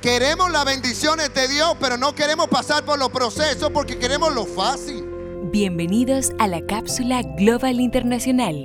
Queremos 0.00 0.52
las 0.52 0.64
bendiciones 0.64 1.34
de 1.34 1.48
Dios, 1.48 1.76
pero 1.80 1.96
no 1.96 2.14
queremos 2.14 2.46
pasar 2.46 2.84
por 2.84 3.00
los 3.00 3.08
procesos 3.08 3.68
porque 3.74 3.98
queremos 3.98 4.32
lo 4.32 4.46
fácil. 4.46 5.04
Bienvenidos 5.50 6.30
a 6.38 6.46
la 6.46 6.64
cápsula 6.64 7.22
Global 7.36 7.80
Internacional, 7.80 8.64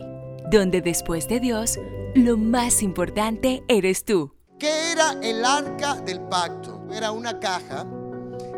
donde 0.52 0.82
después 0.82 1.28
de 1.28 1.40
Dios, 1.40 1.80
lo 2.14 2.38
más 2.38 2.84
importante 2.84 3.64
eres 3.68 4.06
tú. 4.06 4.32
¿Qué 4.60 4.92
era 4.92 5.14
el 5.24 5.44
arca 5.44 5.96
del 5.96 6.22
pacto? 6.22 6.88
Era 6.94 7.12
una 7.12 7.40
caja 7.40 7.88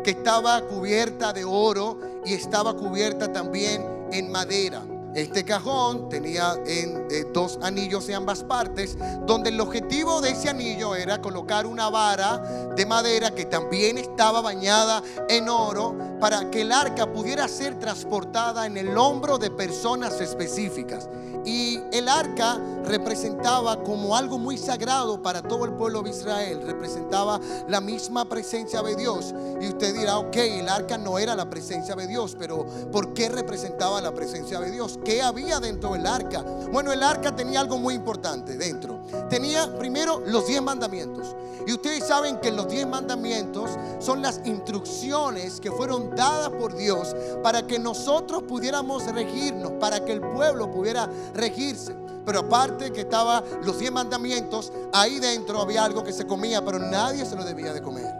que 0.04 0.10
estaba 0.10 0.60
cubierta 0.66 1.32
de 1.32 1.44
oro 1.44 1.98
y 2.26 2.34
estaba 2.34 2.76
cubierta 2.76 3.32
también 3.32 3.86
en 4.12 4.30
madera. 4.30 4.82
Este 5.16 5.46
cajón 5.46 6.10
tenía 6.10 6.60
en, 6.66 7.08
eh, 7.10 7.24
dos 7.32 7.58
anillos 7.62 8.06
en 8.10 8.16
ambas 8.16 8.44
partes, 8.44 8.98
donde 9.24 9.48
el 9.48 9.58
objetivo 9.62 10.20
de 10.20 10.32
ese 10.32 10.50
anillo 10.50 10.94
era 10.94 11.22
colocar 11.22 11.64
una 11.66 11.88
vara 11.88 12.36
de 12.76 12.84
madera 12.84 13.30
que 13.30 13.46
también 13.46 13.96
estaba 13.96 14.42
bañada 14.42 15.02
en 15.30 15.48
oro 15.48 15.96
para 16.20 16.50
que 16.50 16.60
el 16.60 16.70
arca 16.70 17.10
pudiera 17.10 17.48
ser 17.48 17.78
transportada 17.78 18.66
en 18.66 18.76
el 18.76 18.98
hombro 18.98 19.38
de 19.38 19.50
personas 19.50 20.20
específicas. 20.20 21.08
Y 21.46 21.80
el 21.92 22.08
arca 22.08 22.60
representaba 22.84 23.82
como 23.84 24.16
algo 24.16 24.36
muy 24.36 24.58
sagrado 24.58 25.22
para 25.22 25.42
todo 25.42 25.64
el 25.64 25.72
pueblo 25.74 26.02
de 26.02 26.10
Israel, 26.10 26.62
representaba 26.66 27.40
la 27.68 27.80
misma 27.80 28.28
presencia 28.28 28.82
de 28.82 28.96
Dios. 28.96 29.32
Y 29.60 29.68
usted 29.68 29.96
dirá, 29.96 30.18
ok, 30.18 30.36
el 30.36 30.68
arca 30.68 30.98
no 30.98 31.20
era 31.20 31.36
la 31.36 31.48
presencia 31.48 31.94
de 31.94 32.08
Dios, 32.08 32.36
pero 32.36 32.66
¿por 32.90 33.14
qué 33.14 33.28
representaba 33.28 34.00
la 34.00 34.12
presencia 34.12 34.58
de 34.58 34.72
Dios? 34.72 34.98
¿Qué 35.06 35.22
había 35.22 35.60
dentro 35.60 35.92
del 35.92 36.04
arca? 36.04 36.42
Bueno, 36.72 36.92
el 36.92 37.00
arca 37.00 37.36
tenía 37.36 37.60
algo 37.60 37.78
muy 37.78 37.94
importante 37.94 38.56
dentro. 38.56 39.02
Tenía 39.30 39.78
primero 39.78 40.20
los 40.26 40.48
diez 40.48 40.60
mandamientos. 40.60 41.36
Y 41.64 41.72
ustedes 41.72 42.04
saben 42.04 42.40
que 42.40 42.50
los 42.50 42.66
diez 42.66 42.88
mandamientos 42.88 43.70
son 44.00 44.20
las 44.20 44.40
instrucciones 44.44 45.60
que 45.60 45.70
fueron 45.70 46.16
dadas 46.16 46.48
por 46.48 46.74
Dios 46.74 47.14
para 47.40 47.64
que 47.68 47.78
nosotros 47.78 48.42
pudiéramos 48.48 49.06
regirnos, 49.06 49.74
para 49.78 50.04
que 50.04 50.10
el 50.10 50.22
pueblo 50.22 50.72
pudiera 50.72 51.08
regirse. 51.34 51.94
Pero 52.24 52.40
aparte 52.40 52.90
que 52.90 53.02
estaba 53.02 53.44
los 53.62 53.78
diez 53.78 53.92
mandamientos, 53.92 54.72
ahí 54.92 55.20
dentro 55.20 55.60
había 55.60 55.84
algo 55.84 56.02
que 56.02 56.12
se 56.12 56.26
comía, 56.26 56.64
pero 56.64 56.80
nadie 56.80 57.24
se 57.24 57.36
lo 57.36 57.44
debía 57.44 57.72
de 57.72 57.80
comer. 57.80 58.12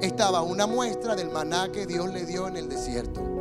Estaba 0.00 0.40
una 0.40 0.66
muestra 0.66 1.14
del 1.14 1.28
maná 1.28 1.70
que 1.70 1.86
Dios 1.86 2.10
le 2.10 2.24
dio 2.24 2.48
en 2.48 2.56
el 2.56 2.70
desierto. 2.70 3.37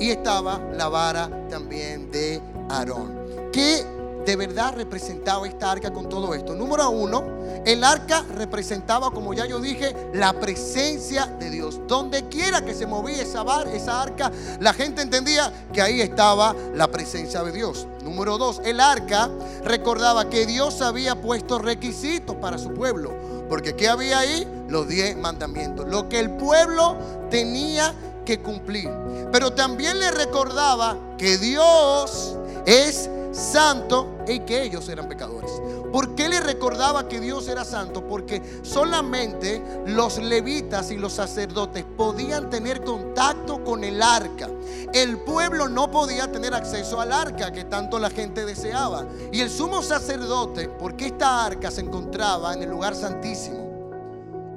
Y 0.00 0.10
estaba 0.10 0.60
la 0.72 0.88
vara 0.88 1.48
también 1.48 2.10
de 2.10 2.40
Aarón. 2.68 3.18
¿Qué 3.52 3.84
de 4.24 4.36
verdad 4.36 4.74
representaba 4.76 5.46
esta 5.48 5.70
arca 5.70 5.92
con 5.92 6.08
todo 6.08 6.34
esto? 6.34 6.54
Número 6.54 6.88
uno, 6.90 7.24
el 7.64 7.82
arca 7.82 8.24
representaba, 8.34 9.10
como 9.10 9.34
ya 9.34 9.46
yo 9.46 9.58
dije, 9.58 9.94
la 10.14 10.32
presencia 10.34 11.26
de 11.26 11.50
Dios. 11.50 11.80
Donde 11.88 12.28
quiera 12.28 12.64
que 12.64 12.74
se 12.74 12.86
movía 12.86 13.22
esa, 13.22 13.42
bar, 13.42 13.66
esa 13.68 14.02
arca, 14.02 14.30
la 14.60 14.72
gente 14.72 15.02
entendía 15.02 15.52
que 15.72 15.82
ahí 15.82 16.00
estaba 16.00 16.54
la 16.74 16.88
presencia 16.88 17.42
de 17.42 17.52
Dios. 17.52 17.86
Número 18.04 18.38
dos, 18.38 18.60
el 18.64 18.80
arca 18.80 19.28
recordaba 19.64 20.30
que 20.30 20.46
Dios 20.46 20.80
había 20.80 21.20
puesto 21.20 21.58
requisitos 21.58 22.36
para 22.36 22.58
su 22.58 22.72
pueblo. 22.72 23.12
Porque 23.48 23.74
¿qué 23.74 23.88
había 23.88 24.18
ahí? 24.18 24.46
Los 24.68 24.88
diez 24.88 25.16
mandamientos. 25.16 25.88
Lo 25.88 26.08
que 26.08 26.20
el 26.20 26.30
pueblo 26.32 26.96
tenía 27.30 27.94
que 28.28 28.40
cumplir. 28.40 28.90
Pero 29.32 29.54
también 29.54 29.98
le 29.98 30.10
recordaba 30.10 30.98
que 31.16 31.38
Dios 31.38 32.36
es 32.66 33.08
santo 33.32 34.18
y 34.28 34.40
que 34.40 34.64
ellos 34.64 34.86
eran 34.90 35.08
pecadores. 35.08 35.50
¿Por 35.90 36.14
qué 36.14 36.28
le 36.28 36.38
recordaba 36.40 37.08
que 37.08 37.20
Dios 37.20 37.48
era 37.48 37.64
santo? 37.64 38.06
Porque 38.06 38.42
solamente 38.62 39.62
los 39.86 40.18
levitas 40.18 40.90
y 40.90 40.98
los 40.98 41.14
sacerdotes 41.14 41.86
podían 41.96 42.50
tener 42.50 42.84
contacto 42.84 43.64
con 43.64 43.82
el 43.82 44.02
arca. 44.02 44.50
El 44.92 45.20
pueblo 45.20 45.70
no 45.70 45.90
podía 45.90 46.30
tener 46.30 46.52
acceso 46.52 47.00
al 47.00 47.12
arca 47.12 47.50
que 47.50 47.64
tanto 47.64 47.98
la 47.98 48.10
gente 48.10 48.44
deseaba. 48.44 49.06
Y 49.32 49.40
el 49.40 49.48
sumo 49.48 49.82
sacerdote, 49.82 50.68
porque 50.68 51.06
esta 51.06 51.46
arca 51.46 51.70
se 51.70 51.80
encontraba 51.80 52.52
en 52.52 52.62
el 52.62 52.68
lugar 52.68 52.94
santísimo, 52.94 53.67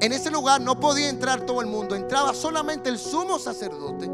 en 0.01 0.11
ese 0.11 0.29
lugar 0.31 0.59
no 0.59 0.79
podía 0.79 1.09
entrar 1.09 1.45
todo 1.45 1.61
el 1.61 1.67
mundo, 1.67 1.95
entraba 1.95 2.33
solamente 2.33 2.89
el 2.89 2.99
sumo 2.99 3.39
sacerdote 3.39 4.09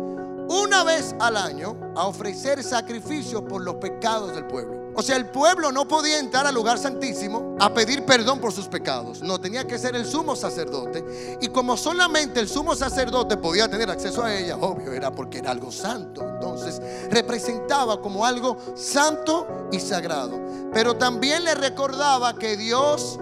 una 0.49 0.83
vez 0.83 1.15
al 1.19 1.35
año 1.35 1.77
a 1.95 2.07
ofrecer 2.07 2.63
sacrificios 2.63 3.41
por 3.43 3.61
los 3.61 3.75
pecados 3.75 4.33
del 4.33 4.45
pueblo. 4.45 4.77
O 4.95 5.03
sea, 5.03 5.15
el 5.15 5.27
pueblo 5.27 5.71
no 5.71 5.87
podía 5.87 6.17
entrar 6.17 6.47
al 6.47 6.55
lugar 6.55 6.79
santísimo 6.79 7.55
a 7.59 7.71
pedir 7.71 8.03
perdón 8.03 8.39
por 8.39 8.51
sus 8.51 8.67
pecados. 8.67 9.21
No, 9.21 9.39
tenía 9.39 9.67
que 9.67 9.77
ser 9.77 9.95
el 9.95 10.05
sumo 10.07 10.35
sacerdote. 10.35 11.37
Y 11.39 11.49
como 11.49 11.77
solamente 11.77 12.39
el 12.39 12.49
sumo 12.49 12.75
sacerdote 12.75 13.37
podía 13.37 13.69
tener 13.69 13.91
acceso 13.91 14.23
a 14.23 14.33
ella, 14.33 14.57
obvio, 14.57 14.93
era 14.93 15.11
porque 15.11 15.37
era 15.37 15.51
algo 15.51 15.71
santo. 15.71 16.23
Entonces, 16.23 16.81
representaba 17.11 18.01
como 18.01 18.25
algo 18.25 18.57
santo 18.75 19.67
y 19.71 19.79
sagrado. 19.79 20.39
Pero 20.73 20.95
también 20.95 21.43
le 21.43 21.53
recordaba 21.53 22.33
que 22.33 22.57
Dios 22.57 23.19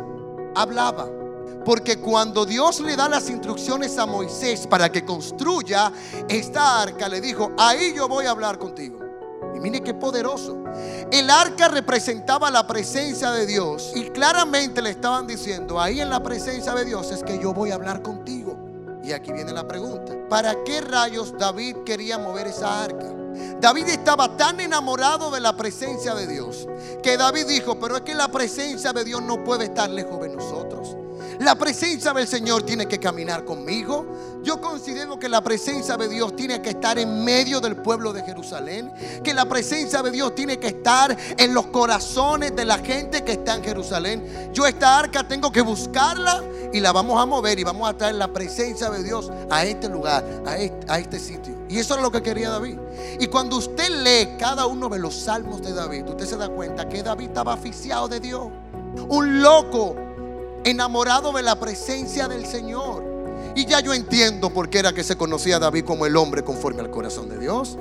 hablaba. 0.56 1.10
Porque 1.66 1.98
cuando 1.98 2.46
Dios 2.46 2.80
le 2.80 2.96
da 2.96 3.10
las 3.10 3.30
instrucciones 3.30 3.98
a 3.98 4.06
Moisés 4.06 4.68
para 4.68 4.92
que 4.92 5.04
construya 5.04 5.92
esta 6.30 6.82
arca, 6.82 7.10
le 7.10 7.20
dijo, 7.20 7.52
ahí 7.58 7.94
yo 7.96 8.08
voy 8.08 8.28
a 8.28 8.32
hablar 8.32 8.60
contigo. 8.60 9.00
Y 9.56 9.60
mire 9.60 9.82
qué 9.82 9.94
poderoso. 9.94 10.64
El 11.12 11.30
arca 11.30 11.68
representaba 11.68 12.52
la 12.52 12.68
presencia 12.68 13.32
de 13.32 13.48
Dios. 13.48 13.94
Y 13.96 14.10
claramente 14.10 14.82
le 14.82 14.92
estaban 14.92 15.26
diciendo, 15.26 15.80
ahí 15.80 16.02
en 16.02 16.10
la 16.10 16.22
presencia 16.22 16.74
de 16.74 16.86
Dios 16.86 17.12
es 17.12 17.24
que 17.24 17.40
yo 17.40 17.54
voy 17.54 17.72
a 17.72 17.76
hablar 17.76 18.02
contigo. 18.04 18.58
Y 19.04 19.12
aquí 19.12 19.32
viene 19.32 19.52
la 19.52 19.68
pregunta. 19.68 20.14
¿Para 20.30 20.64
qué 20.64 20.82
rayos 20.82 21.34
David 21.38 21.78
quería 21.86 22.18
mover 22.18 22.48
esa 22.48 22.84
arca? 22.84 23.06
David 23.60 23.88
estaba 23.90 24.36
tan 24.38 24.60
enamorado 24.60 25.32
de 25.32 25.40
la 25.40 25.56
presencia 25.56 26.14
de 26.16 26.28
Dios 26.28 26.68
que 27.04 27.18
David 27.18 27.46
dijo, 27.48 27.80
pero 27.80 27.98
es 27.98 28.02
que 28.02 28.16
la 28.16 28.30
presencia 28.30 28.94
de 28.94 29.04
Dios 29.04 29.22
no 29.22 29.44
puede 29.44 29.66
estar 29.66 29.90
lejos 29.90 30.22
de 30.22 30.30
nosotros. 30.30 30.45
La 31.40 31.56
presencia 31.56 32.14
del 32.14 32.28
Señor 32.28 32.64
tiene 32.64 32.88
que 32.88 33.00
caminar 33.00 33.44
conmigo. 33.44 34.42
Yo 34.44 34.62
considero 34.62 35.20
que 35.20 35.28
la 35.28 35.42
presencia 35.42 35.98
de 35.98 36.08
Dios 36.08 36.36
tiene 36.36 36.62
que 36.62 36.70
estar 36.70 36.98
en 37.00 37.24
medio 37.24 37.60
del 37.60 37.76
pueblo 37.76 38.14
de 38.14 38.24
Jerusalén. 38.24 38.92
Que 39.24 39.34
la 39.34 39.46
presencia 39.46 40.02
de 40.02 40.12
Dios 40.12 40.36
tiene 40.36 40.60
que 40.60 40.68
estar 40.68 41.16
en 41.38 41.54
los 41.54 41.68
corazones 41.68 42.56
de 42.56 42.66
la 42.66 42.78
gente 42.78 43.24
que 43.24 43.34
está 43.34 43.56
en 43.56 43.64
Jerusalén. 43.64 44.52
Yo 44.54 44.66
esta 44.66 45.00
arca 45.00 45.28
tengo 45.28 45.52
que 45.52 45.62
buscarla 45.62 46.44
y 46.72 46.80
la 46.80 46.92
vamos 46.92 47.22
a 47.22 47.26
mover 47.26 47.60
y 47.60 47.64
vamos 47.64 47.90
a 47.90 47.94
traer 47.94 48.16
la 48.16 48.28
presencia 48.28 48.90
de 48.90 49.04
Dios 49.04 49.32
a 49.50 49.66
este 49.66 49.90
lugar, 49.90 50.24
a 50.46 50.98
este, 51.00 51.20
sitio. 51.20 51.56
Y 51.70 51.80
eso 51.80 51.96
es 51.96 52.02
lo 52.02 52.12
que 52.12 52.22
quería 52.22 52.50
David. 52.50 52.78
Y 53.20 53.28
cuando 53.28 53.58
usted 53.58 53.90
lee 53.90 54.36
cada 54.38 54.66
uno 54.66 54.90
de 54.90 55.00
los 55.00 55.16
salmos 55.16 55.62
de 55.62 55.74
David, 55.74 56.10
usted 56.10 56.26
se 56.26 56.38
da 56.38 56.50
cuenta 56.50 56.88
que 56.88 57.02
David 57.02 57.28
estaba 57.28 57.54
aficiado 57.54 58.08
de 58.08 58.20
Dios. 58.20 58.48
Un 59.10 59.42
loco 59.42 59.96
enamorado 60.66 61.32
de 61.32 61.44
la 61.44 61.58
presencia 61.60 62.28
del 62.28 62.46
Señor. 62.46 63.04
Y 63.56 63.66
ya 63.66 63.80
yo 63.80 63.94
entiendo 63.94 64.50
por 64.50 64.70
qué 64.70 64.80
era 64.80 64.92
que 64.92 65.04
se 65.04 65.16
conocía 65.16 65.58
a 65.58 65.60
David 65.60 65.86
como 65.86 66.06
el 66.06 66.18
hombre 66.18 66.44
conforme 66.44 66.82
al 66.82 66.90
corazón 66.90 67.30
de 67.30 67.38
Dios. 67.38 67.78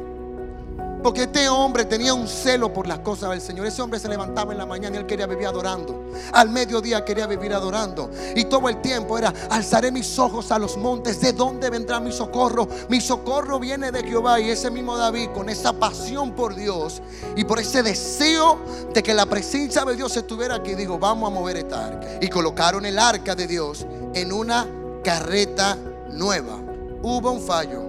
Porque 1.04 1.24
este 1.24 1.50
hombre 1.50 1.84
tenía 1.84 2.14
un 2.14 2.26
celo 2.26 2.72
por 2.72 2.86
las 2.86 3.00
cosas 3.00 3.28
del 3.28 3.42
Señor. 3.42 3.66
Ese 3.66 3.82
hombre 3.82 4.00
se 4.00 4.08
levantaba 4.08 4.52
en 4.52 4.58
la 4.58 4.64
mañana 4.64 4.96
y 4.96 5.00
él 5.00 5.06
quería 5.06 5.26
vivir 5.26 5.46
adorando. 5.46 6.02
Al 6.32 6.48
mediodía 6.48 7.04
quería 7.04 7.26
vivir 7.26 7.52
adorando. 7.52 8.10
Y 8.34 8.46
todo 8.46 8.70
el 8.70 8.80
tiempo 8.80 9.18
era, 9.18 9.30
alzaré 9.50 9.92
mis 9.92 10.18
ojos 10.18 10.50
a 10.50 10.58
los 10.58 10.78
montes. 10.78 11.20
¿De 11.20 11.34
dónde 11.34 11.68
vendrá 11.68 12.00
mi 12.00 12.10
socorro? 12.10 12.66
Mi 12.88 13.02
socorro 13.02 13.60
viene 13.60 13.92
de 13.92 14.02
Jehová. 14.02 14.40
Y 14.40 14.48
ese 14.48 14.70
mismo 14.70 14.96
David, 14.96 15.28
con 15.34 15.50
esa 15.50 15.74
pasión 15.74 16.32
por 16.32 16.54
Dios 16.54 17.02
y 17.36 17.44
por 17.44 17.60
ese 17.60 17.82
deseo 17.82 18.58
de 18.94 19.02
que 19.02 19.12
la 19.12 19.26
presencia 19.26 19.84
de 19.84 19.96
Dios 19.96 20.16
estuviera 20.16 20.54
aquí, 20.54 20.74
digo, 20.74 20.98
vamos 20.98 21.30
a 21.30 21.34
mover 21.34 21.58
esta 21.58 21.84
arca. 21.84 22.08
Y 22.22 22.28
colocaron 22.28 22.86
el 22.86 22.98
arca 22.98 23.34
de 23.34 23.46
Dios 23.46 23.84
en 24.14 24.32
una 24.32 24.66
carreta 25.04 25.76
nueva. 26.12 26.56
Hubo 27.02 27.30
un 27.30 27.42
fallo. 27.42 27.82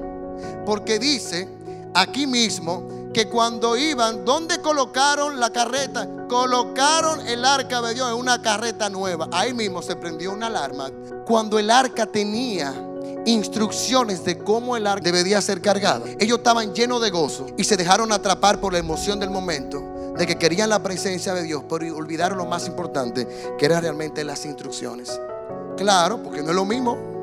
Porque 0.66 1.00
dice 1.00 1.48
aquí 1.94 2.28
mismo 2.28 2.94
que 3.16 3.30
cuando 3.30 3.78
iban, 3.78 4.26
¿dónde 4.26 4.60
colocaron 4.60 5.40
la 5.40 5.50
carreta? 5.50 6.06
Colocaron 6.28 7.26
el 7.26 7.46
arca 7.46 7.82
de 7.82 7.94
Dios 7.94 8.10
en 8.12 8.18
una 8.18 8.42
carreta 8.42 8.90
nueva. 8.90 9.30
Ahí 9.32 9.54
mismo 9.54 9.82
se 9.82 9.96
prendió 9.96 10.34
una 10.34 10.48
alarma. 10.48 10.92
Cuando 11.26 11.58
el 11.58 11.72
arca 11.72 12.06
tenía 12.06 12.76
instrucciones 13.26 14.26
de 14.26 14.38
cómo 14.38 14.76
el 14.76 14.86
arca 14.86 15.02
debería 15.02 15.42
ser 15.42 15.62
cargada, 15.62 16.04
ellos 16.20 16.40
estaban 16.40 16.74
llenos 16.74 17.02
de 17.02 17.10
gozo 17.10 17.46
y 17.58 17.64
se 17.64 17.78
dejaron 17.78 18.12
atrapar 18.12 18.60
por 18.60 18.74
la 18.74 18.80
emoción 18.80 19.18
del 19.18 19.30
momento 19.30 20.14
de 20.18 20.28
que 20.28 20.36
querían 20.36 20.70
la 20.70 20.84
presencia 20.84 21.34
de 21.34 21.44
Dios, 21.44 21.64
pero 21.70 21.96
olvidaron 21.96 22.38
lo 22.38 22.46
más 22.46 22.68
importante, 22.68 23.56
que 23.58 23.66
eran 23.66 23.82
realmente 23.82 24.26
las 24.26 24.46
instrucciones. 24.46 25.18
Claro, 25.78 26.22
porque 26.22 26.44
no 26.44 26.50
es 26.50 26.56
lo 26.56 26.66
mismo 26.66 27.15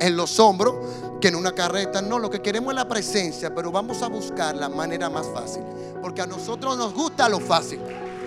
en 0.00 0.16
los 0.16 0.38
hombros 0.38 0.74
que 1.20 1.28
en 1.28 1.36
una 1.36 1.52
carreta. 1.52 2.02
No, 2.02 2.18
lo 2.18 2.30
que 2.30 2.40
queremos 2.40 2.72
es 2.72 2.76
la 2.76 2.88
presencia, 2.88 3.54
pero 3.54 3.70
vamos 3.70 4.02
a 4.02 4.08
buscar 4.08 4.56
la 4.56 4.68
manera 4.68 5.10
más 5.10 5.26
fácil. 5.32 5.62
Porque 6.00 6.22
a 6.22 6.26
nosotros 6.26 6.76
nos 6.76 6.94
gusta 6.94 7.28
lo 7.28 7.40
fácil. 7.40 7.80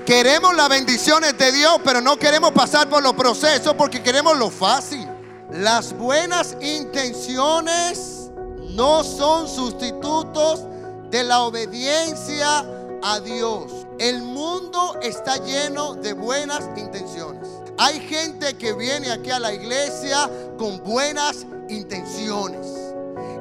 Queremos 0.06 0.56
las 0.56 0.68
bendiciones 0.68 1.38
de 1.38 1.52
Dios, 1.52 1.80
pero 1.84 2.02
no 2.02 2.18
queremos 2.18 2.52
pasar 2.52 2.90
por 2.90 3.04
los 3.04 3.14
procesos 3.14 3.76
porque 3.76 4.02
queremos 4.02 4.38
lo 4.38 4.50
fácil. 4.50 5.08
Las 5.52 5.94
buenas 5.98 6.58
intenciones 6.62 8.30
no 8.72 9.04
son 9.04 9.48
sustitutos 9.48 10.64
de 11.10 11.24
la 11.24 11.42
obediencia 11.42 12.66
a 13.04 13.20
Dios. 13.20 13.86
El 14.00 14.24
mundo 14.24 14.98
está 15.02 15.38
lleno 15.38 15.96
de 15.96 16.14
buenas 16.14 16.64
intenciones. 16.78 17.48
Hay 17.78 18.00
gente 18.00 18.56
que 18.56 18.74
viene 18.74 19.12
aquí 19.12 19.30
a 19.30 19.40
la 19.40 19.54
iglesia 19.54 20.30
con 20.58 20.84
buenas 20.84 21.38
intenciones. 21.42 21.61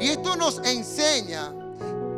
Y 0.00 0.08
esto 0.08 0.36
nos 0.36 0.60
enseña 0.64 1.52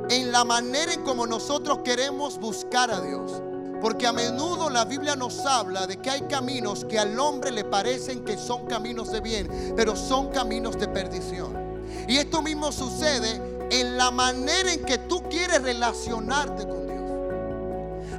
en 0.09 0.31
la 0.31 0.45
manera 0.45 0.93
en 0.93 1.03
como 1.03 1.27
nosotros 1.27 1.79
queremos 1.85 2.39
buscar 2.39 2.91
a 2.91 3.01
Dios. 3.01 3.43
Porque 3.81 4.07
a 4.07 4.13
menudo 4.13 4.71
la 4.71 4.85
Biblia 4.85 5.17
nos 5.17 5.45
habla 5.45 5.87
de 5.87 5.97
que 5.97 6.11
hay 6.11 6.21
caminos 6.23 6.85
que 6.85 6.99
al 6.99 7.19
hombre 7.19 7.51
le 7.51 7.65
parecen 7.65 8.25
que 8.25 8.37
son 8.37 8.67
caminos 8.67 9.11
de 9.11 9.21
bien, 9.21 9.75
pero 9.77 9.97
son 9.97 10.29
caminos 10.29 10.79
de 10.79 10.87
perdición. 10.87 11.83
Y 12.07 12.19
esto 12.19 12.43
mismo 12.43 12.71
sucede 12.71 13.41
en 13.71 13.97
la 13.97 14.11
manera 14.11 14.73
en 14.73 14.85
que 14.85 14.99
tú 14.99 15.23
quieres 15.29 15.63
relacionarte 15.63 16.69
con. 16.69 16.82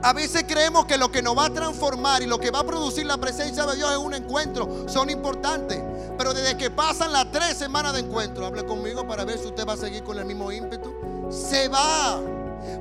A 0.03 0.11
veces 0.11 0.43
creemos 0.45 0.85
que 0.85 0.97
lo 0.97 1.09
que 1.09 1.21
nos 1.21 1.37
va 1.37 1.45
a 1.45 1.49
transformar 1.49 2.21
y 2.21 2.25
lo 2.25 2.37
que 2.37 2.51
va 2.51 2.59
a 2.59 2.63
producir 2.65 3.05
la 3.05 3.17
presencia 3.17 3.65
de 3.65 3.77
Dios 3.77 3.89
en 3.89 3.99
un 3.99 4.13
encuentro 4.13 4.85
son 4.89 5.09
importantes. 5.09 5.81
Pero 6.17 6.33
desde 6.33 6.57
que 6.57 6.69
pasan 6.69 7.13
las 7.13 7.31
tres 7.31 7.57
semanas 7.57 7.93
de 7.93 8.01
encuentro, 8.01 8.45
hable 8.45 8.65
conmigo 8.65 9.07
para 9.07 9.23
ver 9.23 9.39
si 9.39 9.47
usted 9.47 9.65
va 9.65 9.73
a 9.73 9.77
seguir 9.77 10.03
con 10.03 10.19
el 10.19 10.25
mismo 10.25 10.51
ímpetu. 10.51 10.93
Se 11.31 11.69
va. 11.69 12.19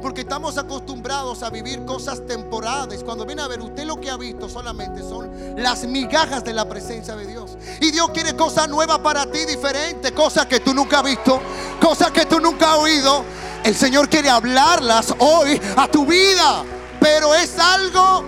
Porque 0.01 0.23
estamos 0.23 0.59
acostumbrados 0.59 1.45
a 1.45 1.51
vivir 1.51 1.85
cosas 1.85 2.27
temporales. 2.27 3.05
Cuando 3.05 3.25
viene 3.25 3.43
a 3.43 3.47
ver, 3.47 3.61
usted 3.61 3.85
lo 3.85 4.01
que 4.01 4.11
ha 4.11 4.17
visto 4.17 4.49
solamente 4.49 5.01
son 5.01 5.31
las 5.57 5.85
migajas 5.85 6.43
de 6.43 6.53
la 6.53 6.69
presencia 6.69 7.15
de 7.15 7.27
Dios. 7.27 7.57
Y 7.81 7.93
Dios 7.93 8.11
quiere 8.13 8.35
cosas 8.35 8.69
nuevas 8.69 8.99
para 8.99 9.31
ti, 9.31 9.45
diferentes, 9.47 10.11
cosas 10.11 10.47
que 10.47 10.59
tú 10.59 10.75
nunca 10.75 10.99
has 10.99 11.05
visto, 11.05 11.41
cosas 11.81 12.11
que 12.11 12.27
tú 12.27 12.41
nunca 12.41 12.73
has 12.73 12.79
oído. 12.79 13.25
El 13.63 13.77
Señor 13.77 14.09
quiere 14.09 14.29
hablarlas 14.29 15.15
hoy 15.21 15.61
a 15.77 15.87
tu 15.87 16.05
vida, 16.05 16.65
pero 17.03 17.35
es 17.35 17.59
algo 17.59 18.25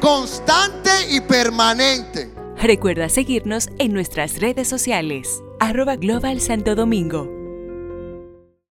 constante 0.00 0.90
y 1.10 1.20
permanente. 1.20 2.30
Recuerda 2.56 3.10
seguirnos 3.10 3.68
en 3.78 3.92
nuestras 3.92 4.40
redes 4.40 4.66
sociales, 4.66 5.42
arroba 5.60 5.96
Global 5.96 6.40
Santo 6.40 6.74
Domingo 6.74 7.35